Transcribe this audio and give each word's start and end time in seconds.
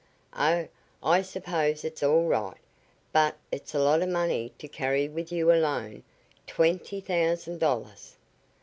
"Oh, 0.35 0.67
I 1.03 1.21
suppose 1.21 1.85
it's 1.85 2.01
all 2.01 2.25
right, 2.25 2.57
but 3.11 3.37
it's 3.51 3.75
a 3.75 3.79
lot 3.79 4.01
of 4.01 4.09
money 4.09 4.51
to 4.57 4.67
carry 4.67 5.07
with 5.07 5.31
you 5.31 5.51
alone 5.53 6.01
twenty 6.47 7.01
thousand 7.01 7.59
dollars." 7.59 8.15